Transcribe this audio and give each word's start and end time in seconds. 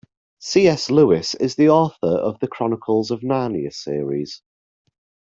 C.S. 0.39 0.89
Lewis 0.89 1.35
is 1.35 1.53
the 1.53 1.69
author 1.69 2.07
of 2.07 2.39
The 2.39 2.47
Chronicles 2.47 3.11
of 3.11 3.19
Narnia 3.21 3.71
series. 3.71 4.41